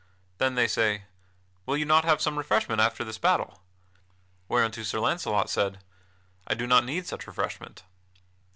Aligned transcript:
Then 0.39 0.55
they 0.55 0.67
say: 0.67 1.03
"Will 1.67 1.77
you 1.77 1.85
not 1.85 2.05
have 2.05 2.23
some 2.23 2.35
refreshment 2.39 2.81
after 2.81 3.03
this 3.03 3.19
battle?" 3.19 3.61
Whereunto 4.47 4.81
Sir 4.81 4.99
Launcelot 4.99 5.47
said: 5.47 5.83
"I 6.47 6.55
do 6.55 6.65
not 6.65 6.85
need 6.85 7.05
such 7.05 7.27
refreshment." 7.27 7.83